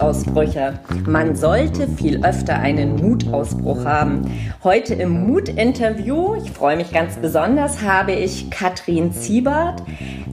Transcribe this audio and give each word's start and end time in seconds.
Mutausbrüche. 0.00 0.78
Man 1.06 1.36
sollte 1.36 1.86
viel 1.86 2.24
öfter 2.24 2.58
einen 2.58 2.96
Mutausbruch 2.96 3.84
haben. 3.84 4.22
Heute 4.64 4.94
im 4.94 5.26
Mut-Interview, 5.26 6.36
ich 6.36 6.50
freue 6.52 6.78
mich 6.78 6.90
ganz 6.90 7.16
besonders, 7.16 7.82
habe 7.82 8.12
ich 8.12 8.50
Katrin 8.50 9.12
Ziebert. 9.12 9.82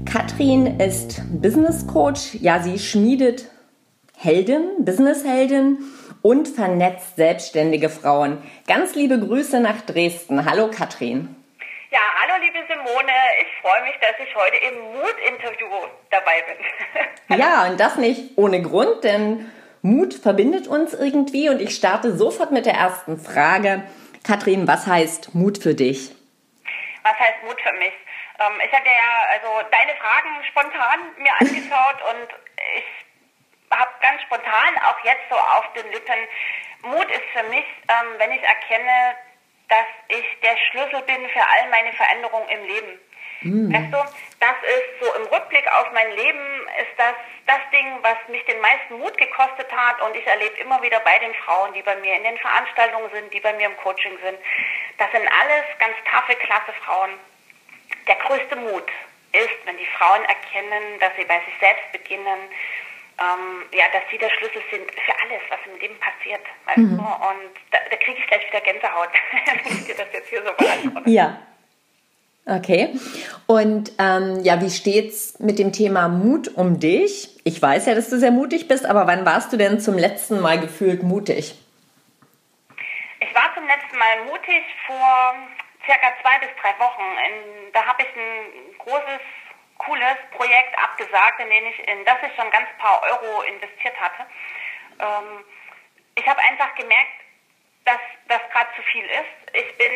Katrin 0.05 0.79
ist 0.79 1.21
Business 1.41 1.85
Coach. 1.85 2.35
Ja, 2.35 2.63
sie 2.63 2.79
schmiedet 2.79 3.49
Heldin, 4.15 4.61
Businessheldin 4.79 5.79
und 6.21 6.47
vernetzt 6.47 7.17
selbstständige 7.17 7.89
Frauen. 7.89 8.37
Ganz 8.67 8.95
liebe 8.95 9.19
Grüße 9.19 9.59
nach 9.59 9.81
Dresden. 9.81 10.45
Hallo 10.45 10.69
Katrin. 10.71 11.35
Liebe 12.47 12.65
Simone. 12.69 13.11
Ich 13.41 13.61
freue 13.61 13.83
mich, 13.83 13.95
dass 13.99 14.17
ich 14.25 14.33
heute 14.33 14.55
im 14.55 14.79
Mut-Interview 14.93 15.67
dabei 16.09 16.43
bin. 16.43 17.37
ja, 17.39 17.65
und 17.65 17.77
das 17.77 17.97
nicht 17.97 18.37
ohne 18.37 18.61
Grund, 18.61 19.03
denn 19.03 19.51
Mut 19.81 20.13
verbindet 20.13 20.65
uns 20.65 20.93
irgendwie 20.93 21.49
und 21.49 21.61
ich 21.61 21.75
starte 21.75 22.15
sofort 22.15 22.51
mit 22.51 22.65
der 22.65 22.75
ersten 22.75 23.19
Frage. 23.19 23.83
Katrin, 24.25 24.65
was 24.65 24.87
heißt 24.87 25.35
Mut 25.35 25.57
für 25.57 25.75
dich? 25.75 26.15
Was 27.03 27.19
heißt 27.19 27.43
Mut 27.43 27.59
für 27.61 27.73
mich? 27.73 27.93
Ähm, 28.39 28.61
ich 28.65 28.71
hatte 28.71 28.87
ja 28.87 29.27
also 29.33 29.67
deine 29.69 29.97
Fragen 29.97 30.29
spontan 30.49 30.99
mir 31.17 31.33
angeschaut 31.39 31.99
und 32.13 32.29
ich 32.77 33.77
habe 33.77 33.91
ganz 34.01 34.21
spontan 34.21 34.77
auch 34.87 35.03
jetzt 35.03 35.27
so 35.29 35.35
auf 35.35 35.73
den 35.73 35.91
Lippen. 35.91 36.19
Mut 36.83 37.11
ist 37.11 37.27
für 37.33 37.43
mich, 37.49 37.65
ähm, 37.89 38.07
wenn 38.19 38.31
ich 38.31 38.41
erkenne, 38.41 39.17
dass 39.69 39.87
ich 40.07 40.25
der 40.41 40.57
Schlüssel 40.57 41.01
bin 41.01 41.27
für 41.29 41.41
all 41.41 41.69
meine 41.69 41.93
Veränderungen 41.93 42.49
im 42.49 42.63
Leben. 42.65 42.99
Mm. 43.41 43.73
Weißt 43.73 43.93
du, 43.93 43.97
das 44.39 44.57
ist 44.63 45.05
so 45.05 45.13
im 45.15 45.27
Rückblick 45.27 45.67
auf 45.71 45.91
mein 45.93 46.11
Leben, 46.11 46.67
ist 46.81 46.97
das 46.97 47.13
das 47.45 47.59
Ding, 47.71 47.97
was 48.01 48.17
mich 48.27 48.43
den 48.45 48.59
meisten 48.59 48.99
Mut 48.99 49.17
gekostet 49.17 49.71
hat 49.71 50.01
und 50.01 50.15
ich 50.15 50.27
erlebe 50.27 50.57
immer 50.57 50.81
wieder 50.81 50.99
bei 50.99 51.17
den 51.19 51.33
Frauen, 51.45 51.73
die 51.73 51.81
bei 51.81 51.95
mir 51.95 52.15
in 52.15 52.23
den 52.23 52.37
Veranstaltungen 52.37 53.09
sind, 53.11 53.33
die 53.33 53.39
bei 53.39 53.53
mir 53.53 53.67
im 53.67 53.77
Coaching 53.77 54.17
sind, 54.21 54.37
das 54.97 55.11
sind 55.11 55.27
alles 55.27 55.65
ganz 55.79 55.95
taffe, 56.11 56.35
klasse 56.35 56.73
Frauen. 56.83 57.11
Der 58.07 58.15
größte 58.15 58.55
Mut 58.57 58.87
ist, 59.31 59.65
wenn 59.65 59.77
die 59.77 59.87
Frauen 59.97 60.23
erkennen, 60.25 60.99
dass 60.99 61.15
sie 61.15 61.25
bei 61.25 61.39
sich 61.45 61.53
selbst 61.59 61.91
beginnen, 61.91 62.49
ähm, 63.19 63.65
ja, 63.71 63.85
dass 63.93 64.03
sie 64.11 64.17
der 64.17 64.29
Schlüssel 64.29 64.61
sind 64.71 64.91
für 64.91 65.13
alles, 65.23 65.41
was 65.49 65.59
im 65.65 65.79
Leben 65.79 65.97
passiert. 65.99 66.45
Weißt 66.65 66.77
mhm. 66.77 66.97
du? 66.97 67.03
Und 67.03 67.53
kriege 68.07 68.19
ich 68.21 68.27
gleich 68.27 68.47
wieder 68.47 68.61
Gänsehaut, 68.61 69.09
wenn 69.65 69.77
ich 69.77 69.85
dir 69.85 69.95
das 69.95 70.07
jetzt 70.13 70.29
hier 70.29 70.43
so 70.43 70.53
beantworte. 70.53 71.09
Ja. 71.09 71.37
Okay. 72.45 72.95
Und 73.45 73.91
ähm, 73.99 74.39
ja, 74.43 74.61
wie 74.61 74.69
steht's 74.69 75.37
mit 75.39 75.59
dem 75.59 75.73
Thema 75.73 76.07
Mut 76.07 76.47
um 76.55 76.79
dich? 76.79 77.29
Ich 77.43 77.61
weiß 77.61 77.87
ja, 77.87 77.95
dass 77.95 78.09
du 78.09 78.17
sehr 78.17 78.31
mutig 78.31 78.69
bist, 78.69 78.85
aber 78.85 79.05
wann 79.05 79.25
warst 79.25 79.51
du 79.51 79.57
denn 79.57 79.81
zum 79.81 79.97
letzten 79.97 80.39
Mal 80.39 80.57
gefühlt 80.61 81.03
mutig? 81.03 81.55
Ich 83.19 83.35
war 83.35 83.53
zum 83.53 83.67
letzten 83.67 83.97
Mal 83.97 84.23
mutig 84.31 84.63
vor 84.85 85.35
circa 85.85 86.07
zwei 86.21 86.39
bis 86.39 86.49
drei 86.61 86.71
Wochen. 86.79 87.03
In, 87.03 87.73
da 87.73 87.85
habe 87.85 88.03
ich 88.03 88.15
ein 88.15 88.77
großes 88.77 89.21
cooles 89.79 90.17
Projekt 90.31 90.73
abgesagt, 90.81 91.41
in, 91.41 91.51
ich, 91.51 91.79
in 91.87 92.05
das 92.05 92.17
ich 92.25 92.33
schon 92.35 92.49
ganz 92.49 92.67
paar 92.79 93.03
Euro 93.03 93.41
investiert 93.41 93.99
hatte. 93.99 94.23
Ähm, 94.99 95.43
ich 96.15 96.25
habe 96.25 96.39
einfach 96.39 96.73
gemerkt, 96.75 97.16
dass 97.87 97.99
das 98.27 98.41
gerade 98.51 98.69
zu 98.75 98.81
viel 98.83 99.05
ist. 99.05 99.55
Ich 99.55 99.77
bin 99.77 99.91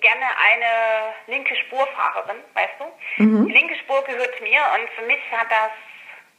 gerne 0.00 0.26
eine 0.38 1.14
linke 1.26 1.56
Spurfahrerin, 1.56 2.42
weißt 2.54 2.74
du? 2.78 3.22
Mhm. 3.22 3.46
Die 3.46 3.52
linke 3.52 3.76
Spur 3.76 4.04
gehört 4.04 4.40
mir 4.40 4.60
und 4.74 4.88
für 4.90 5.02
mich 5.02 5.20
hat 5.32 5.50
das 5.50 5.70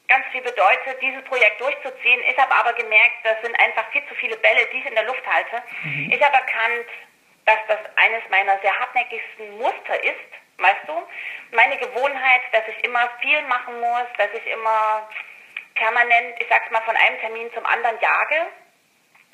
ganz 0.08 0.26
viel 0.32 0.42
bedeutet, 0.42 1.02
dieses 1.02 1.24
Projekt 1.26 1.60
durchzuziehen. 1.60 2.22
Ich 2.30 2.38
habe 2.38 2.54
aber 2.54 2.74
gemerkt, 2.74 3.18
das 3.24 3.42
sind 3.42 3.60
einfach 3.60 3.90
viel 3.92 4.06
zu 4.08 4.16
viele 4.16 4.38
Bälle, 4.38 4.66
die 4.72 4.78
ich 4.78 4.86
in 4.86 4.96
der 4.96 5.04
Luft 5.04 5.26
halte. 5.28 5.62
Mhm. 5.84 6.12
Ich 6.14 6.24
habe 6.24 6.36
erkannt, 6.36 6.88
dass 7.46 7.60
das 7.68 7.80
eines 7.96 8.22
meiner 8.30 8.58
sehr 8.60 8.78
hartnäckigsten 8.80 9.58
Muster 9.58 10.02
ist, 10.04 10.32
Weißt 10.58 10.88
du? 10.88 10.94
Meine 11.56 11.78
Gewohnheit, 11.78 12.42
dass 12.52 12.64
ich 12.68 12.84
immer 12.84 13.08
viel 13.22 13.42
machen 13.44 13.80
muss, 13.80 14.08
dass 14.18 14.30
ich 14.34 14.52
immer 14.52 15.08
permanent, 15.76 16.36
ich 16.40 16.48
sag's 16.50 16.72
mal, 16.72 16.82
von 16.82 16.96
einem 16.96 17.20
Termin 17.20 17.54
zum 17.54 17.66
anderen 17.66 18.00
jage, 18.02 18.48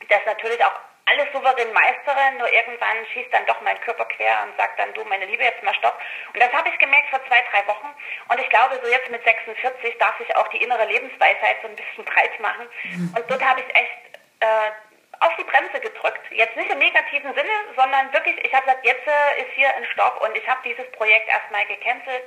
das 0.09 0.19
natürlich 0.25 0.63
auch 0.65 0.79
alles 1.05 1.31
souverän 1.33 1.73
meistere, 1.73 2.31
nur 2.37 2.51
irgendwann 2.51 3.05
schießt 3.11 3.33
dann 3.33 3.45
doch 3.45 3.59
mein 3.61 3.79
Körper 3.81 4.05
quer 4.05 4.43
und 4.43 4.55
sagt 4.57 4.79
dann, 4.79 4.93
du, 4.93 5.03
meine 5.05 5.25
Liebe, 5.25 5.43
jetzt 5.43 5.63
mal 5.63 5.73
stopp. 5.75 5.99
Und 6.33 6.41
das 6.41 6.51
habe 6.53 6.69
ich 6.69 6.77
gemerkt 6.79 7.09
vor 7.09 7.19
zwei, 7.27 7.43
drei 7.51 7.67
Wochen. 7.67 7.87
Und 8.29 8.39
ich 8.39 8.49
glaube, 8.49 8.79
so 8.81 8.89
jetzt 8.89 9.09
mit 9.09 9.23
46 9.23 9.97
darf 9.97 10.19
ich 10.19 10.35
auch 10.35 10.47
die 10.49 10.63
innere 10.63 10.85
Lebensweisheit 10.85 11.57
so 11.61 11.67
ein 11.67 11.75
bisschen 11.75 12.05
breit 12.11 12.39
machen. 12.39 12.67
Mhm. 12.83 13.13
Und 13.17 13.29
dort 13.29 13.43
habe 13.43 13.61
ich 13.61 13.75
echt 13.75 13.99
äh, 14.39 14.71
auf 15.19 15.35
die 15.37 15.43
Bremse 15.43 15.79
gedrückt. 15.79 16.21
Jetzt 16.31 16.55
nicht 16.55 16.71
im 16.71 16.79
negativen 16.79 17.33
Sinne, 17.33 17.55
sondern 17.75 18.11
wirklich, 18.13 18.35
ich 18.43 18.53
habe 18.53 18.65
gesagt, 18.65 18.85
jetzt 18.85 19.07
äh, 19.07 19.41
ist 19.41 19.51
hier 19.55 19.75
ein 19.75 19.85
Stopp 19.91 20.21
und 20.21 20.35
ich 20.37 20.47
habe 20.47 20.61
dieses 20.63 20.89
Projekt 20.91 21.27
erstmal 21.27 21.65
gecancelt 21.65 22.23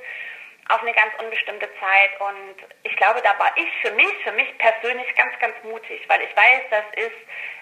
auf 0.69 0.81
eine 0.81 0.93
ganz 0.93 1.11
unbestimmte 1.23 1.67
Zeit. 1.79 2.11
Und 2.19 2.67
ich 2.83 2.95
glaube, 2.97 3.21
da 3.23 3.37
war 3.39 3.51
ich 3.55 3.69
für 3.81 3.93
mich, 3.95 4.13
für 4.23 4.31
mich 4.33 4.47
persönlich 4.57 5.07
ganz, 5.15 5.33
ganz 5.39 5.55
mutig, 5.63 6.01
weil 6.07 6.21
ich 6.21 6.35
weiß, 6.35 6.61
das 6.69 6.85
ist 6.95 7.17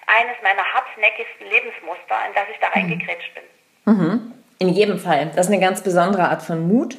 eines 0.07 0.37
meiner 0.41 0.63
hartnäckigsten 0.63 1.47
Lebensmuster, 1.47 2.17
in 2.27 2.33
das 2.33 2.45
ich 2.51 2.59
da 2.59 2.67
mhm. 2.69 2.73
reingekrätscht 2.73 3.33
bin. 3.33 3.43
Mhm. 3.85 4.33
In 4.59 4.69
jedem 4.69 4.99
Fall. 4.99 5.31
Das 5.35 5.47
ist 5.47 5.51
eine 5.51 5.61
ganz 5.61 5.83
besondere 5.83 6.29
Art 6.29 6.41
von 6.41 6.67
Mut. 6.67 6.97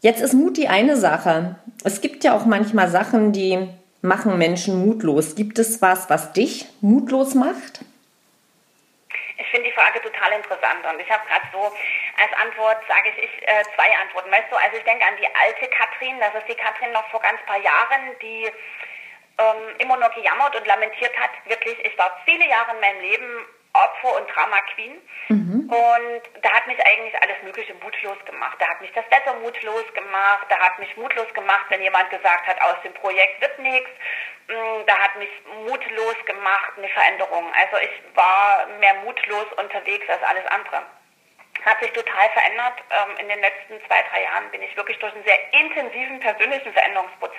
Jetzt 0.00 0.20
ist 0.20 0.34
Mut 0.34 0.56
die 0.56 0.68
eine 0.68 0.96
Sache. 0.96 1.56
Es 1.84 2.00
gibt 2.00 2.24
ja 2.24 2.36
auch 2.36 2.46
manchmal 2.46 2.88
Sachen, 2.88 3.32
die 3.32 3.68
machen 4.02 4.38
Menschen 4.38 4.84
mutlos? 4.84 5.34
Gibt 5.34 5.58
es 5.58 5.82
was, 5.82 6.08
was 6.10 6.32
dich 6.32 6.66
mutlos 6.80 7.34
macht? 7.34 7.80
Ich 9.38 9.46
finde 9.50 9.68
die 9.68 9.74
Frage 9.74 10.00
total 10.02 10.32
interessant 10.32 10.84
und 10.92 11.00
ich 11.00 11.10
habe 11.10 11.22
gerade 11.26 11.46
so 11.52 11.72
als 12.20 12.32
Antwort, 12.42 12.78
sage 12.88 13.10
ich, 13.10 13.24
ich 13.24 13.48
äh, 13.48 13.62
zwei 13.74 13.90
Antworten. 14.02 14.30
Weißt 14.30 14.50
du, 14.50 14.56
also 14.56 14.76
ich 14.76 14.84
denke 14.84 15.04
an 15.04 15.16
die 15.16 15.28
alte 15.34 15.68
Katrin, 15.68 16.18
das 16.20 16.34
ist 16.34 16.48
die 16.48 16.54
Katrin 16.54 16.92
noch 16.92 17.08
vor 17.10 17.20
ganz 17.20 17.40
paar 17.46 17.58
Jahren, 17.58 18.18
die 18.20 18.50
ähm, 19.38 19.76
immer 19.78 19.96
nur 19.96 20.10
gejammert 20.10 20.56
und 20.56 20.66
lamentiert 20.66 21.16
hat. 21.18 21.30
Wirklich, 21.46 21.78
ich 21.84 21.96
war 21.98 22.20
viele 22.24 22.46
Jahre 22.48 22.72
in 22.74 22.80
meinem 22.80 23.00
Leben 23.00 23.46
Opfer 23.72 24.16
und 24.16 24.26
Drama 24.34 24.60
Queen. 24.74 25.00
Mhm. 25.28 25.70
Und 25.70 26.22
da 26.42 26.50
hat 26.52 26.66
mich 26.66 26.78
eigentlich 26.84 27.14
alles 27.22 27.36
Mögliche 27.44 27.74
mutlos 27.74 28.18
gemacht. 28.24 28.56
Da 28.58 28.68
hat 28.68 28.80
mich 28.80 28.90
das 28.92 29.04
Wetter 29.10 29.34
mutlos 29.34 29.84
gemacht. 29.94 30.46
Da 30.48 30.58
hat 30.58 30.78
mich 30.78 30.96
mutlos 30.96 31.32
gemacht, 31.34 31.66
wenn 31.68 31.82
jemand 31.82 32.10
gesagt 32.10 32.46
hat, 32.46 32.60
aus 32.62 32.80
dem 32.82 32.94
Projekt 32.94 33.40
wird 33.40 33.58
nichts. 33.58 33.90
Mm, 34.48 34.86
da 34.86 34.98
hat 34.98 35.16
mich 35.16 35.30
mutlos 35.66 36.16
gemacht, 36.24 36.72
eine 36.76 36.88
Veränderung. 36.88 37.52
Also 37.54 37.76
ich 37.76 38.16
war 38.16 38.66
mehr 38.80 38.94
mutlos 39.04 39.46
unterwegs 39.56 40.08
als 40.08 40.22
alles 40.22 40.46
andere 40.46 40.82
hat 41.68 41.80
sich 41.80 41.92
total 41.92 42.28
verändert. 42.30 42.74
Ähm, 42.90 43.16
in 43.18 43.28
den 43.28 43.40
letzten 43.40 43.78
zwei, 43.86 44.02
drei 44.10 44.22
Jahren 44.22 44.50
bin 44.50 44.62
ich 44.62 44.76
wirklich 44.76 44.98
durch 44.98 45.12
einen 45.14 45.24
sehr 45.24 45.52
intensiven 45.52 46.20
persönlichen 46.20 46.72
Veränderungsprozz. 46.72 47.32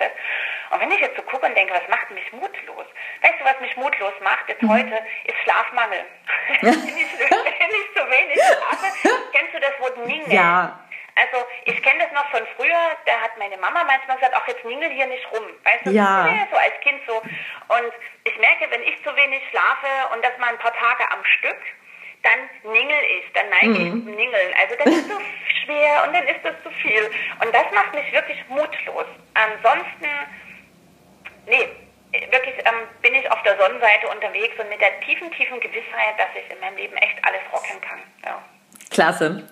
Und 0.70 0.80
wenn 0.80 0.90
ich 0.92 1.00
jetzt 1.00 1.16
so 1.16 1.22
gucke 1.22 1.46
und 1.46 1.56
denke, 1.56 1.74
was 1.74 1.88
macht 1.88 2.10
mich 2.10 2.32
mutlos? 2.32 2.86
Weißt 3.22 3.40
du, 3.40 3.44
was 3.44 3.60
mich 3.60 3.76
mutlos 3.76 4.14
macht 4.22 4.48
jetzt 4.48 4.62
mhm. 4.62 4.70
heute, 4.70 4.94
ist 5.24 5.36
Schlafmangel. 5.42 6.04
wenn, 6.60 6.72
ich, 6.72 7.18
wenn 7.18 7.70
ich 7.70 7.86
zu 7.94 8.02
wenig 8.10 8.38
schlafe, 8.38 9.18
kennst 9.32 9.54
du 9.54 9.60
das 9.60 9.80
Wort 9.80 9.96
Ningel? 10.06 10.32
Ja. 10.32 10.80
Also 11.16 11.44
ich 11.64 11.82
kenne 11.82 12.04
das 12.04 12.12
noch 12.12 12.30
von 12.30 12.46
früher, 12.56 12.96
da 13.04 13.20
hat 13.20 13.36
meine 13.38 13.58
Mama 13.58 13.84
manchmal 13.84 14.16
gesagt, 14.16 14.34
ach 14.34 14.46
jetzt 14.48 14.64
ningel 14.64 14.88
hier 14.90 15.06
nicht 15.06 15.30
rum. 15.32 15.44
Weißt 15.64 15.86
du, 15.86 15.90
ja. 15.90 16.46
so 16.50 16.56
als 16.56 16.80
Kind 16.80 17.00
so. 17.06 17.16
Und 17.16 17.92
ich 18.24 18.38
merke, 18.38 18.70
wenn 18.70 18.82
ich 18.82 19.02
zu 19.04 19.14
wenig 19.14 19.42
schlafe 19.50 20.14
und 20.14 20.24
das 20.24 20.36
mal 20.38 20.48
ein 20.48 20.58
paar 20.58 20.72
Tage 20.72 21.10
am 21.10 21.22
Stück, 21.24 21.58
dann 22.22 22.72
ningel 22.72 23.00
ich, 23.18 23.32
dann 23.32 23.48
neige 23.50 23.68
mhm. 23.68 23.98
ich 23.98 24.04
zum 24.04 24.14
Ningeln. 24.14 24.54
Also 24.60 24.74
das 24.76 24.94
ist 24.94 25.08
so 25.14 25.18
schwer 25.64 26.04
und 26.06 26.12
dann 26.14 26.26
ist 26.26 26.44
das 26.44 26.54
zu 26.62 26.70
viel. 26.82 27.04
Und 27.44 27.54
das 27.54 27.66
macht 27.72 27.94
mich 27.94 28.12
wirklich 28.12 28.38
mutlos. 28.48 29.06
Ansonsten, 29.34 30.08
nee, 31.46 31.68
wirklich 32.12 32.56
ähm, 32.58 32.88
bin 33.02 33.14
ich 33.14 33.30
auf 33.30 33.42
der 33.42 33.56
Sonnenseite 33.58 34.08
unterwegs 34.08 34.54
und 34.58 34.68
mit 34.68 34.80
der 34.80 35.00
tiefen, 35.00 35.30
tiefen 35.32 35.60
Gewissheit, 35.60 36.18
dass 36.18 36.28
ich 36.34 36.50
in 36.50 36.60
meinem 36.60 36.76
Leben 36.76 36.96
echt 36.96 37.24
alles 37.24 37.40
rocken 37.52 37.80
kann. 37.80 38.00
Ja. 38.24 38.42
Klasse. 38.90 39.48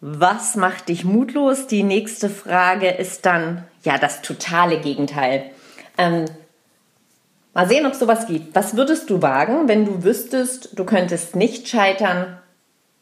Was 0.00 0.56
macht 0.56 0.88
dich 0.88 1.04
mutlos? 1.04 1.66
Die 1.66 1.82
nächste 1.82 2.30
Frage 2.30 2.88
ist 2.88 3.26
dann 3.26 3.68
ja 3.82 3.98
das 3.98 4.22
totale 4.22 4.80
Gegenteil. 4.80 5.50
Ähm, 5.98 6.24
Mal 7.52 7.66
sehen, 7.66 7.84
ob 7.84 7.92
es 7.92 7.98
sowas 7.98 8.26
gibt. 8.26 8.54
Was 8.54 8.76
würdest 8.76 9.10
du 9.10 9.22
wagen, 9.22 9.68
wenn 9.68 9.84
du 9.84 10.04
wüsstest, 10.04 10.78
du 10.78 10.86
könntest 10.86 11.34
nicht 11.34 11.68
scheitern? 11.68 12.40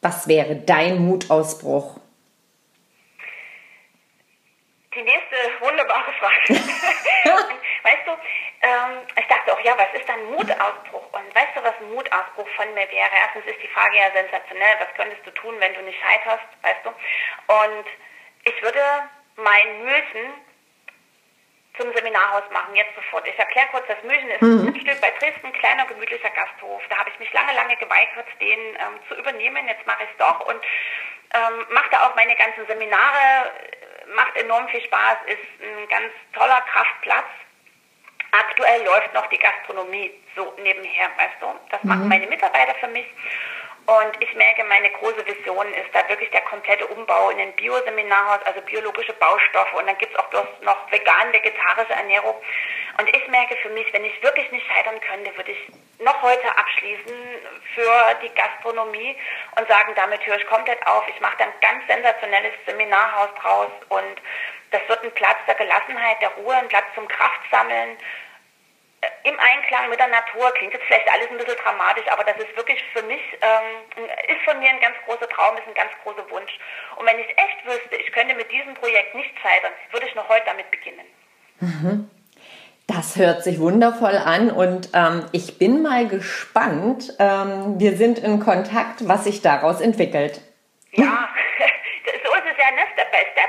Was 0.01 0.27
wäre 0.27 0.57
dein 0.57 0.99
Mutausbruch? 1.05 2.01
Die 4.95 5.03
nächste 5.03 5.37
wunderbare 5.61 6.13
Frage. 6.19 6.61
weißt 7.85 8.07
du, 8.07 8.13
ähm, 8.63 9.07
ich 9.19 9.27
dachte 9.27 9.53
auch, 9.53 9.61
ja, 9.61 9.77
was 9.77 10.01
ist 10.01 10.09
ein 10.09 10.25
Mutausbruch? 10.31 11.13
Und 11.13 11.35
weißt 11.35 11.55
du, 11.55 11.63
was 11.63 11.75
ein 11.81 11.93
Mutausbruch 11.93 12.49
von 12.57 12.73
mir 12.73 12.89
wäre? 12.91 13.11
Erstens 13.21 13.47
ist 13.53 13.63
die 13.63 13.69
Frage 13.69 13.97
ja 13.97 14.11
sensationell. 14.13 14.77
Was 14.81 14.95
könntest 14.97 15.27
du 15.27 15.31
tun, 15.33 15.55
wenn 15.59 15.75
du 15.75 15.83
nicht 15.83 15.99
scheiterst? 16.01 16.49
Weißt 16.63 16.85
du? 16.85 16.89
Und 16.89 17.87
ich 18.45 18.63
würde 18.63 18.81
mein 19.37 19.85
Müssen 19.85 20.48
zum 21.79 21.93
Seminarhaus 21.95 22.45
machen, 22.51 22.75
jetzt 22.75 22.95
sofort. 22.95 23.27
Ich 23.27 23.39
erkläre 23.39 23.69
kurz, 23.71 23.87
das 23.87 24.03
München 24.03 24.31
ist 24.31 24.43
mhm. 24.43 24.69
ein 24.69 24.81
Stück 24.81 25.01
bei 25.01 25.11
Dresden, 25.19 25.53
kleiner, 25.53 25.87
gemütlicher 25.87 26.31
Gasthof. 26.31 26.83
Da 26.91 26.99
habe 26.99 27.11
ich 27.11 27.19
mich 27.19 27.33
lange, 27.33 27.55
lange 27.55 27.77
geweigert, 27.77 28.27
den 28.41 28.59
ähm, 28.59 28.99
zu 29.09 29.15
übernehmen. 29.15 29.67
Jetzt 29.67 29.87
mache 29.87 30.03
ich 30.05 30.11
es 30.11 30.17
doch 30.19 30.41
und 30.47 30.61
ähm, 31.35 31.67
mache 31.71 31.91
da 31.91 32.07
auch 32.07 32.15
meine 32.17 32.35
ganzen 32.37 32.67
Seminare, 32.67 33.53
macht 34.15 34.37
enorm 34.37 34.69
viel 34.69 34.83
Spaß, 34.83 35.19
ist 35.27 35.63
ein 35.63 35.89
ganz 35.89 36.13
toller 36.33 36.61
Kraftplatz. 36.73 37.31
Aktuell 38.33 38.85
läuft 38.85 39.15
noch 39.15 39.27
die 39.29 39.39
Gastronomie 39.39 40.13
so 40.37 40.55
nebenher, 40.59 41.09
weißt 41.17 41.41
du. 41.41 41.47
Das 41.71 41.83
mhm. 41.83 41.91
machen 41.91 42.09
meine 42.09 42.27
Mitarbeiter 42.27 42.75
für 42.77 42.89
mich. 42.89 43.07
Und 43.89 44.21
ich 44.21 44.35
merke, 44.35 44.65
meine 44.65 44.91
große 44.91 45.25
Vision 45.27 45.67
ist 45.73 45.89
da 45.95 46.07
wirklich 46.11 46.31
der 46.31 46.43
komplette 46.43 46.87
Umbau 46.89 47.31
in 47.31 47.41
ein 47.41 47.55
Bioseminarhaus, 47.55 48.43
also 48.45 48.61
biologische 48.61 49.15
Baustoffe. 49.15 49.73
Und 49.73 49.87
dann 49.87 49.97
gibt 49.97 50.13
es 50.13 50.19
auch 50.19 50.29
bloß 50.29 50.45
noch 50.61 50.93
vegan-vegetarische 50.93 51.95
Ernährung. 51.95 52.35
Und 52.99 53.09
ich 53.09 53.27
merke 53.29 53.57
für 53.63 53.71
mich, 53.71 53.91
wenn 53.95 54.05
ich 54.05 54.23
wirklich 54.23 54.53
nicht 54.53 54.67
scheitern 54.67 55.01
könnte, 55.01 55.35
würde 55.39 55.53
ich 55.53 55.73
noch 56.01 56.21
heute 56.21 56.51
abschließen 56.59 57.17
für 57.75 58.15
die 58.23 58.35
Gastronomie 58.35 59.17
und 59.57 59.67
sagen, 59.69 59.95
damit 59.97 60.27
höre 60.27 60.37
ich 60.37 60.47
komplett 60.49 60.87
auf. 60.87 61.09
Ich 61.09 61.19
mache 61.23 61.39
dann 61.39 61.49
ein 61.49 61.61
ganz 61.63 61.87
sensationelles 61.87 62.53
Seminarhaus 62.67 63.31
draus 63.41 63.71
und 63.89 64.21
das 64.71 64.87
wird 64.89 65.03
ein 65.03 65.13
Platz 65.13 65.39
der 65.47 65.55
Gelassenheit, 65.55 66.21
der 66.21 66.33
Ruhe, 66.33 66.55
ein 66.55 66.69
Platz 66.69 66.85
zum 66.95 67.09
Kraftsammeln 67.09 67.97
im 69.25 69.39
Einklang 69.39 69.91
mit 69.91 69.99
der 69.99 70.09
Natur. 70.09 70.51
Klingt 70.55 70.73
jetzt 70.73 70.85
vielleicht 70.87 71.09
alles 71.13 71.31
ein 71.31 71.39
bisschen 71.39 71.59
dramatisch, 71.63 72.07
aber 72.11 72.25
das 72.25 72.37
ist 72.39 72.57
wirklich 72.57 72.83
für 72.93 73.03
mich, 73.03 73.21
ähm, 73.41 74.07
ist 74.29 74.43
von 74.45 74.59
mir 74.59 74.71
ein 74.71 74.81
ganz 74.81 74.97
großer 75.07 75.29
Traum, 75.29 75.57
ist 75.57 75.69
ein 75.69 75.75
ganz 75.75 75.93
großer 76.03 76.29
Wunsch. 76.31 76.59
Und 76.97 77.07
wenn 77.07 77.19
ich 77.19 77.29
echt 77.31 77.65
wüsste, 77.65 77.97
ich 77.97 78.11
könnte 78.13 78.35
mit 78.35 78.51
diesem 78.51 78.75
Projekt 78.75 79.15
nicht 79.15 79.33
scheitern, 79.41 79.73
würde 79.93 80.07
ich 80.07 80.15
noch 80.15 80.29
heute 80.29 80.47
damit 80.47 80.71
beginnen. 80.71 81.07
Mhm. 81.61 82.11
Das 82.87 83.17
hört 83.17 83.45
sich 83.45 83.61
wundervoll 83.61 84.17
an 84.17 84.51
und 84.51 84.89
ähm, 84.95 85.27
ich 85.33 85.59
bin 85.59 85.83
mal 85.83 86.09
gespannt. 86.09 87.15
Ähm, 87.19 87.79
wir 87.79 87.97
sind 87.99 88.19
in 88.19 88.41
Kontakt, 88.41 89.07
was 89.07 89.25
sich 89.25 89.43
daraus 89.43 89.83
entwickelt. 89.83 90.41
Ja, 90.93 91.29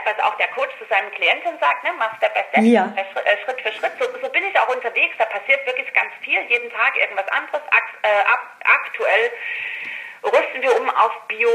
Step, 0.02 0.18
was 0.18 0.26
auch 0.26 0.36
der 0.36 0.48
Coach 0.50 0.72
zu 0.78 0.86
seinem 0.86 1.12
Klienten 1.12 1.58
sagt, 1.60 1.84
ne, 1.84 1.92
mach 1.98 2.16
Step 2.18 2.34
by 2.34 2.42
Step, 2.50 2.64
ja. 2.64 2.94
Äh, 2.96 3.38
Schritt 3.44 3.62
für 3.62 3.72
Schritt. 3.74 3.94
So, 4.00 4.06
so, 4.22 4.30
bin 4.30 4.44
ich 4.44 4.58
auch 4.60 4.70
unterwegs, 4.70 5.16
da 5.18 5.26
passiert 5.26 5.66
wirklich 5.66 5.92
ganz 5.94 6.12
viel, 6.22 6.42
jeden 6.50 6.72
Tag 6.72 6.98
irgendwas 6.98 7.28
anderes. 7.30 7.62
Äh, 8.04 8.24
aktuell 8.66 9.32
rüsten 10.24 10.62
wir 10.62 10.80
um 10.80 10.90
auf 10.90 11.12
Bio, 11.28 11.50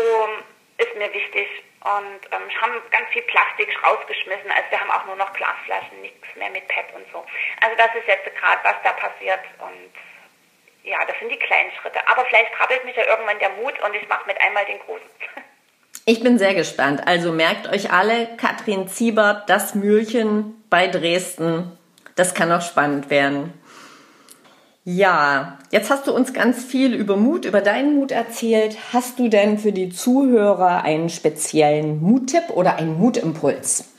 ist 0.78 0.94
mir 0.96 1.12
wichtig. 1.12 1.48
Und 1.84 2.32
ähm, 2.32 2.62
haben 2.62 2.80
ganz 2.90 3.08
viel 3.10 3.20
Plastik 3.22 3.68
rausgeschmissen, 3.84 4.50
also 4.50 4.70
wir 4.70 4.80
haben 4.80 4.90
auch 4.90 5.04
nur 5.04 5.16
noch 5.16 5.30
Glasflaschen, 5.34 6.00
nichts 6.00 6.26
mehr 6.34 6.48
mit 6.48 6.66
PET 6.66 6.86
und 6.94 7.04
so. 7.12 7.26
Also 7.60 7.76
das 7.76 7.94
ist 7.94 8.06
jetzt 8.06 8.24
gerade, 8.24 8.60
was 8.64 8.76
da 8.82 8.92
passiert 8.92 9.40
und 9.58 9.92
ja, 10.82 11.04
das 11.04 11.18
sind 11.18 11.30
die 11.30 11.38
kleinen 11.38 11.72
Schritte. 11.72 11.98
Aber 12.08 12.24
vielleicht 12.24 12.52
krabbelt 12.54 12.84
mich 12.86 12.96
ja 12.96 13.04
irgendwann 13.04 13.38
der 13.38 13.50
Mut 13.50 13.78
und 13.80 13.94
ich 13.94 14.08
mache 14.08 14.26
mit 14.26 14.40
einmal 14.40 14.64
den 14.64 14.78
großen. 14.80 15.10
Ich 16.06 16.22
bin 16.22 16.38
sehr 16.38 16.54
gespannt. 16.54 17.06
Also 17.06 17.32
merkt 17.32 17.66
euch 17.66 17.90
alle, 17.90 18.28
Katrin 18.36 18.88
Ziebert, 18.88 19.48
das 19.48 19.74
Mühlchen 19.74 20.62
bei 20.68 20.86
Dresden. 20.86 21.78
Das 22.14 22.34
kann 22.34 22.52
auch 22.52 22.60
spannend 22.60 23.08
werden. 23.08 23.54
Ja, 24.84 25.58
jetzt 25.70 25.90
hast 25.90 26.06
du 26.06 26.14
uns 26.14 26.34
ganz 26.34 26.62
viel 26.62 26.92
über 26.92 27.16
Mut, 27.16 27.46
über 27.46 27.62
deinen 27.62 27.94
Mut 27.94 28.12
erzählt. 28.12 28.76
Hast 28.92 29.18
du 29.18 29.28
denn 29.28 29.56
für 29.58 29.72
die 29.72 29.88
Zuhörer 29.88 30.84
einen 30.84 31.08
speziellen 31.08 32.02
Muttipp 32.02 32.50
oder 32.50 32.76
einen 32.76 32.98
Mutimpuls? 32.98 33.90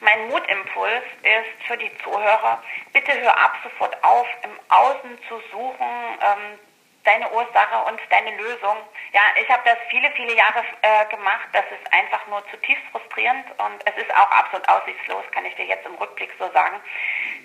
Mein 0.00 0.26
Mutimpuls 0.26 1.04
ist 1.22 1.68
für 1.68 1.76
die 1.76 1.90
Zuhörer, 2.02 2.60
bitte 2.92 3.12
hör 3.20 3.36
ab 3.36 3.52
sofort 3.62 3.94
auf, 4.02 4.26
im 4.42 4.50
Außen 4.68 5.10
zu 5.28 5.34
suchen, 5.52 5.86
ähm, 6.20 6.58
deine 7.04 7.30
Ursache 7.30 7.84
und 7.86 8.00
deine 8.10 8.36
Lösung. 8.36 8.76
Ja, 9.12 9.22
ich 9.40 9.48
habe 9.48 9.62
das 9.64 9.78
viele, 9.88 10.10
viele 10.12 10.34
Jahre 10.34 10.62
äh, 10.82 11.06
gemacht. 11.06 11.48
Das 11.52 11.64
ist 11.70 11.92
einfach 11.92 12.26
nur 12.26 12.42
zutiefst 12.50 12.84
frustrierend 12.92 13.46
und 13.58 13.86
es 13.86 13.96
ist 14.02 14.14
auch 14.14 14.30
absolut 14.30 14.68
aussichtslos, 14.68 15.24
kann 15.32 15.44
ich 15.46 15.54
dir 15.54 15.66
jetzt 15.66 15.86
im 15.86 15.94
Rückblick 15.94 16.30
so 16.38 16.50
sagen. 16.52 16.80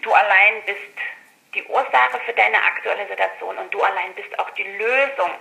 Du 0.02 0.14
allein 0.14 0.62
bist 0.66 0.82
die 1.56 1.64
Ursache 1.64 2.20
für 2.26 2.34
deine 2.34 2.62
aktuelle 2.62 3.08
Situation 3.08 3.58
und 3.58 3.74
du 3.74 3.82
allein 3.82 4.14
bist 4.14 4.38
auch 4.40 4.50
die 4.52 4.64
Lösung. 4.64 5.32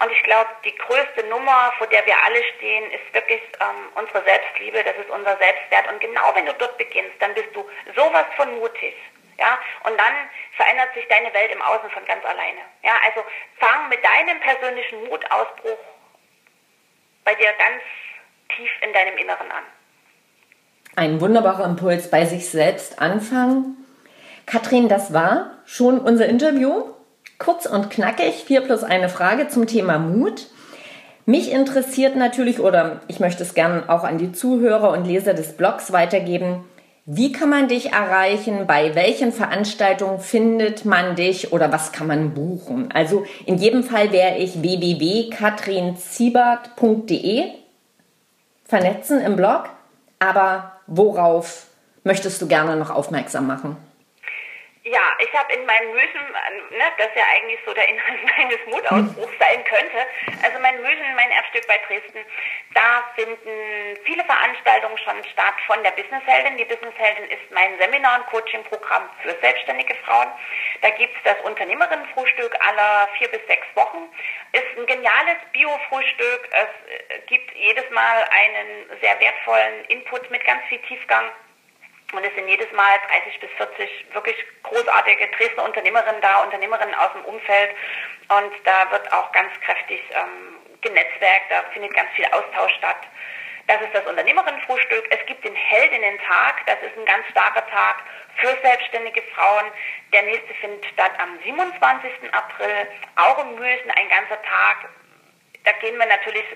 Und 0.00 0.10
ich 0.10 0.22
glaube, 0.22 0.48
die 0.64 0.74
größte 0.74 1.24
Nummer, 1.28 1.72
vor 1.76 1.86
der 1.88 2.04
wir 2.06 2.16
alle 2.24 2.42
stehen, 2.56 2.90
ist 2.90 3.12
wirklich 3.12 3.42
ähm, 3.60 3.92
unsere 3.94 4.24
Selbstliebe, 4.24 4.82
das 4.82 4.96
ist 4.96 5.10
unser 5.10 5.36
Selbstwert. 5.36 5.92
Und 5.92 6.00
genau 6.00 6.34
wenn 6.34 6.46
du 6.46 6.54
dort 6.54 6.78
beginnst, 6.78 7.20
dann 7.20 7.34
bist 7.34 7.54
du 7.54 7.68
sowas 7.94 8.24
von 8.36 8.58
mutig. 8.58 8.96
Ja, 9.38 9.58
und 9.84 9.96
dann 9.96 10.14
verändert 10.56 10.92
sich 10.94 11.06
deine 11.08 11.32
Welt 11.32 11.52
im 11.52 11.62
Außen 11.62 11.88
von 11.90 12.04
ganz 12.04 12.24
alleine. 12.24 12.60
Ja, 12.82 12.92
also 13.06 13.24
fang 13.58 13.88
mit 13.88 14.00
deinem 14.02 14.40
persönlichen 14.40 15.04
Mutausbruch 15.04 15.78
bei 17.24 17.34
dir 17.34 17.52
ganz 17.58 17.82
tief 18.56 18.70
in 18.82 18.92
deinem 18.92 19.16
Inneren 19.16 19.50
an. 19.50 19.64
Ein 20.96 21.20
wunderbarer 21.20 21.64
Impuls 21.64 22.10
bei 22.10 22.24
sich 22.24 22.50
selbst 22.50 22.98
anfangen. 23.00 23.76
Katrin, 24.46 24.88
das 24.88 25.12
war 25.12 25.58
schon 25.64 26.00
unser 26.00 26.26
Interview. 26.26 26.94
Kurz 27.38 27.66
und 27.66 27.90
knackig, 27.90 28.44
vier 28.44 28.62
plus 28.62 28.82
eine 28.82 29.08
Frage 29.08 29.46
zum 29.46 29.68
Thema 29.68 29.98
Mut. 29.98 30.46
Mich 31.26 31.52
interessiert 31.52 32.16
natürlich, 32.16 32.58
oder 32.58 33.02
ich 33.06 33.20
möchte 33.20 33.44
es 33.44 33.54
gerne 33.54 33.84
auch 33.88 34.02
an 34.02 34.18
die 34.18 34.32
Zuhörer 34.32 34.90
und 34.90 35.04
Leser 35.04 35.34
des 35.34 35.56
Blogs 35.56 35.92
weitergeben, 35.92 36.68
wie 37.10 37.32
kann 37.32 37.48
man 37.48 37.68
dich 37.68 37.92
erreichen? 37.92 38.66
Bei 38.66 38.94
welchen 38.94 39.32
Veranstaltungen 39.32 40.20
findet 40.20 40.84
man 40.84 41.16
dich 41.16 41.54
oder 41.54 41.72
was 41.72 41.90
kann 41.90 42.06
man 42.06 42.34
buchen? 42.34 42.92
Also 42.92 43.24
in 43.46 43.56
jedem 43.56 43.82
Fall 43.82 44.12
wäre 44.12 44.36
ich 44.36 44.60
www.katrinziebert.de 44.60 47.44
vernetzen 48.66 49.22
im 49.22 49.36
Blog. 49.36 49.70
Aber 50.18 50.72
worauf 50.86 51.68
möchtest 52.04 52.42
du 52.42 52.46
gerne 52.46 52.76
noch 52.76 52.90
aufmerksam 52.90 53.46
machen? 53.46 53.78
Ja, 54.90 55.02
ich 55.18 55.32
habe 55.34 55.52
in 55.52 55.66
meinem 55.66 55.90
Müsen, 55.92 56.22
ne, 56.70 56.84
das 56.96 57.08
ja 57.14 57.24
eigentlich 57.34 57.60
so 57.66 57.74
der 57.74 57.88
Inhalt 57.88 58.20
meines 58.38 58.58
Mutausbruchs 58.66 59.38
sein 59.38 59.62
könnte, 59.64 60.06
also 60.42 60.58
mein 60.60 60.80
Müsen, 60.80 61.14
mein 61.14 61.30
Erbstück 61.30 61.66
bei 61.66 61.76
Dresden, 61.86 62.24
da 62.72 63.04
finden 63.14 63.98
viele 64.04 64.24
Veranstaltungen 64.24 64.96
schon 64.98 65.22
statt 65.32 65.54
von 65.66 65.82
der 65.82 65.90
Businessheldin. 65.90 66.56
Die 66.56 66.64
Businessheldin 66.64 67.28
ist 67.30 67.50
mein 67.50 67.76
Seminar- 67.78 68.20
und 68.20 68.26
Coaching-Programm 68.26 69.10
für 69.22 69.36
selbstständige 69.42 69.94
Frauen. 70.06 70.28
Da 70.80 70.90
gibt 70.90 71.14
es 71.16 71.22
das 71.24 71.40
Unternehmerinnenfrühstück 71.44 72.56
aller 72.60 73.08
vier 73.18 73.28
bis 73.28 73.44
sechs 73.46 73.66
Wochen. 73.74 74.08
Ist 74.52 74.78
ein 74.78 74.86
geniales 74.86 75.36
Bio-Frühstück. 75.52 76.48
Es 76.50 77.26
gibt 77.26 77.54
jedes 77.56 77.88
Mal 77.90 78.24
einen 78.30 79.00
sehr 79.02 79.20
wertvollen 79.20 79.84
Input 79.88 80.30
mit 80.30 80.44
ganz 80.46 80.62
viel 80.68 80.78
Tiefgang. 80.82 81.30
Und 82.12 82.24
es 82.24 82.34
sind 82.34 82.48
jedes 82.48 82.70
Mal 82.72 82.98
30 83.08 83.40
bis 83.40 83.50
40 83.58 84.06
wirklich 84.14 84.36
großartige 84.62 85.28
Dresdner 85.28 85.64
Unternehmerinnen 85.64 86.22
da, 86.22 86.42
Unternehmerinnen 86.42 86.94
aus 86.94 87.12
dem 87.12 87.24
Umfeld. 87.24 87.70
Und 88.28 88.52
da 88.64 88.90
wird 88.90 89.12
auch 89.12 89.30
ganz 89.32 89.52
kräftig 89.60 90.00
ähm, 90.12 90.56
genetzwerkt, 90.80 91.50
da 91.50 91.62
findet 91.72 91.92
ganz 91.94 92.10
viel 92.14 92.24
Austausch 92.26 92.72
statt. 92.78 92.96
Das 93.66 93.82
ist 93.82 93.94
das 93.94 94.06
Unternehmerinnenfrühstück. 94.06 95.04
Es 95.10 95.26
gibt 95.26 95.44
den 95.44 95.54
Heldinnen-Tag, 95.54 96.64
das 96.64 96.76
ist 96.80 96.96
ein 96.96 97.04
ganz 97.04 97.26
starker 97.30 97.66
Tag 97.68 97.96
für 98.36 98.56
selbstständige 98.62 99.22
Frauen. 99.34 99.66
Der 100.12 100.22
nächste 100.22 100.54
findet 100.54 100.86
statt 100.86 101.12
am 101.18 101.38
27. 101.44 102.32
April, 102.32 102.88
auch 103.16 103.38
im 103.44 103.56
Müsen, 103.56 103.90
ein 103.90 104.08
ganzer 104.08 104.40
Tag. 104.42 104.88
Da 105.64 105.72
gehen 105.72 105.98
wir 105.98 106.06
natürlich 106.06 106.46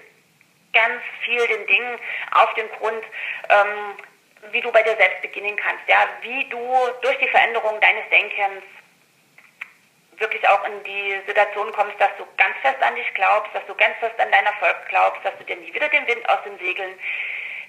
ganz 0.73 1.03
viel 1.23 1.47
den 1.49 1.67
Dingen 1.67 1.99
auf 2.31 2.55
den 2.55 2.71
Grund. 2.79 3.05
Ähm, 3.51 3.97
wie 4.51 4.61
du 4.61 4.73
bei 4.73 4.83
dir 4.83 4.97
selbst 4.97 5.23
beginnen 5.23 5.57
kannst, 5.57 5.87
ja, 5.87 6.09
wie 6.23 6.49
du 6.49 6.59
durch 7.03 7.19
die 7.19 7.29
Veränderung 7.29 7.81
deines 7.81 8.09
Denkens 8.11 8.65
wirklich 10.19 10.47
auch 10.49 10.65
in 10.65 10.83
die 10.85 11.21
Situation 11.27 11.73
kommst, 11.73 12.01
dass 12.01 12.11
du 12.19 12.27
ganz 12.37 12.57
fest 12.63 12.83
an 12.83 12.95
dich 12.95 13.13
glaubst, 13.15 13.55
dass 13.55 13.65
du 13.67 13.75
ganz 13.75 13.97
fest 13.99 14.19
an 14.19 14.31
dein 14.31 14.47
Erfolg 14.47 14.77
glaubst, 14.89 15.25
dass 15.25 15.37
du 15.39 15.45
dir 15.45 15.57
nie 15.57 15.73
wieder 15.73 15.89
den 15.89 16.07
Wind 16.07 16.29
aus 16.29 16.43
den 16.45 16.59
Segeln 16.59 16.99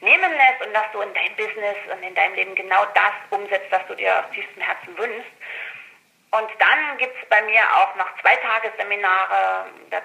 nehmen 0.01 0.31
lässt 0.31 0.65
und 0.65 0.73
dass 0.73 0.91
du 0.91 1.01
in 1.01 1.13
deinem 1.13 1.35
Business 1.35 1.77
und 1.91 2.03
in 2.03 2.13
deinem 2.13 2.35
Leben 2.35 2.55
genau 2.55 2.85
das 2.93 3.13
umsetzt, 3.29 3.71
was 3.71 3.85
du 3.87 3.95
dir 3.95 4.19
aus 4.19 4.31
tiefstem 4.33 4.61
Herzen 4.61 4.97
wünschst. 4.97 5.31
Und 6.31 6.49
dann 6.59 6.97
gibt 6.97 7.15
es 7.21 7.29
bei 7.29 7.41
mir 7.43 7.61
auch 7.77 7.95
noch 7.95 8.09
zwei 8.21 8.35
Tagesseminare. 8.37 9.67
Das 9.91 10.03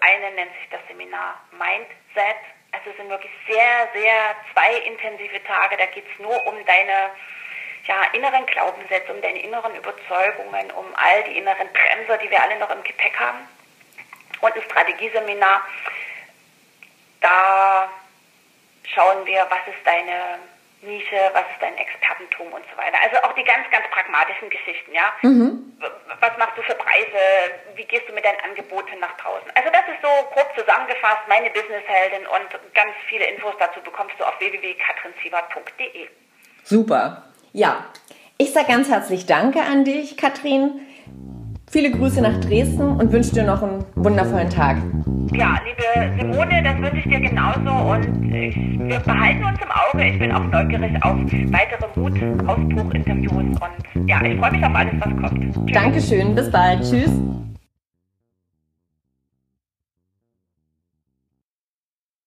eine 0.00 0.30
nennt 0.32 0.52
sich 0.56 0.68
das 0.70 0.80
Seminar 0.88 1.42
Mindset 1.52 2.36
also 2.80 2.90
es 2.90 2.96
sind 2.96 3.10
wirklich 3.10 3.32
sehr, 3.46 3.88
sehr 3.92 4.34
zwei 4.52 4.74
intensive 4.86 5.42
Tage. 5.44 5.76
Da 5.76 5.86
geht 5.86 6.04
es 6.10 6.18
nur 6.18 6.46
um 6.46 6.54
deine 6.64 7.10
ja, 7.86 8.04
inneren 8.12 8.46
Glaubenssätze, 8.46 9.12
um 9.12 9.20
deine 9.20 9.42
inneren 9.42 9.74
Überzeugungen, 9.76 10.70
um 10.72 10.86
all 10.94 11.22
die 11.24 11.36
inneren 11.38 11.68
Bremser, 11.72 12.18
die 12.18 12.30
wir 12.30 12.42
alle 12.42 12.58
noch 12.58 12.70
im 12.70 12.82
Gepäck 12.82 13.18
haben. 13.18 13.38
Und 14.40 14.54
ein 14.54 14.62
Strategieseminar, 14.62 15.62
da 17.20 17.90
schauen 18.94 19.26
wir, 19.26 19.46
was 19.50 19.74
ist 19.74 19.84
deine 19.84 20.38
Nische, 20.80 21.30
was 21.34 21.42
ist 21.42 21.60
dein 21.60 21.76
Expertentum 21.76 22.52
und 22.52 22.64
so 22.70 22.76
weiter. 22.78 22.96
Also 23.02 23.22
auch 23.24 23.34
die 23.34 23.44
ganz, 23.44 23.70
ganz 23.70 23.86
pragmatischen 23.90 24.48
Geschichten, 24.48 24.94
ja. 24.94 25.12
Mhm. 25.20 25.69
Was 26.20 26.36
machst 26.38 26.56
du 26.56 26.62
für 26.62 26.74
Preise? 26.74 27.20
Wie 27.74 27.84
gehst 27.84 28.08
du 28.08 28.12
mit 28.12 28.24
deinen 28.24 28.40
Angeboten 28.44 28.98
nach 29.00 29.16
draußen? 29.16 29.50
Also 29.54 29.70
das 29.72 29.82
ist 29.88 30.02
so 30.02 30.08
grob 30.34 30.52
zusammengefasst 30.56 31.24
meine 31.28 31.48
Businessheldin 31.50 32.26
und 32.28 32.74
ganz 32.74 32.92
viele 33.08 33.24
Infos 33.24 33.54
dazu 33.58 33.80
bekommst 33.80 34.14
du 34.18 34.24
auf 34.24 34.38
www.katrinsiebert.de. 34.38 36.08
Super. 36.62 37.24
Ja, 37.52 37.86
ich 38.36 38.52
sage 38.52 38.68
ganz 38.68 38.90
herzlich 38.90 39.26
Danke 39.26 39.60
an 39.60 39.84
dich, 39.84 40.16
Katrin. 40.16 40.86
Viele 41.70 41.90
Grüße 41.90 42.20
nach 42.20 42.38
Dresden 42.40 43.00
und 43.00 43.12
wünsche 43.12 43.32
dir 43.32 43.44
noch 43.44 43.62
einen 43.62 43.86
wundervollen 43.94 44.50
Tag. 44.50 44.76
Ja, 45.32 45.58
liebe 45.64 46.20
Simone, 46.20 46.62
das 46.62 46.76
wünsche 46.78 46.98
ich 46.98 47.04
dir 47.04 47.20
genauso 47.20 47.70
und 47.70 48.30
wir 48.30 48.98
behalten 49.00 49.44
uns 49.44 49.58
im 49.60 49.70
Auge. 49.70 50.08
Ich 50.08 50.18
bin 50.18 50.32
auch 50.32 50.44
neugierig 50.44 51.02
auf 51.04 51.16
weitere 51.16 51.86
Mut-Ausbruch-Interviews 51.94 53.32
und 53.32 54.08
ja, 54.08 54.22
ich 54.22 54.38
freue 54.38 54.52
mich 54.52 54.64
auf 54.64 54.74
alles, 54.74 54.94
was 54.98 55.30
kommt. 55.30 55.54
Tschüss. 55.54 55.72
Dankeschön, 55.72 56.34
bis 56.34 56.50
bald. 56.50 56.80
Tschüss. 56.82 57.10